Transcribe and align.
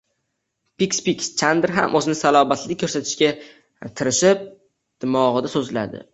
Pixpix 0.83 1.27
Chandr 1.41 1.73
ham 1.75 1.97
o‘zini 1.99 2.15
salobatli 2.21 2.79
ko‘rsatishga 2.85 3.31
tirishib, 4.01 4.45
dimog‘ida 5.07 5.55
so‘zlandi: 5.57 6.05